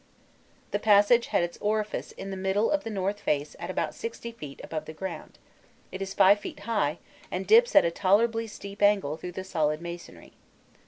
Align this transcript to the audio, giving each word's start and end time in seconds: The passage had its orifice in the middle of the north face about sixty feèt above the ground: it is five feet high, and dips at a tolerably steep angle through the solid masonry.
The 0.71 0.79
passage 0.79 1.27
had 1.27 1.43
its 1.43 1.59
orifice 1.61 2.11
in 2.11 2.31
the 2.31 2.35
middle 2.35 2.71
of 2.71 2.83
the 2.83 2.89
north 2.89 3.19
face 3.19 3.55
about 3.59 3.93
sixty 3.93 4.33
feèt 4.33 4.59
above 4.63 4.85
the 4.85 4.93
ground: 4.97 5.37
it 5.91 6.01
is 6.01 6.15
five 6.15 6.39
feet 6.39 6.61
high, 6.61 6.97
and 7.29 7.45
dips 7.45 7.75
at 7.75 7.85
a 7.85 7.91
tolerably 7.91 8.47
steep 8.47 8.81
angle 8.81 9.15
through 9.15 9.33
the 9.33 9.43
solid 9.43 9.79
masonry. 9.79 10.33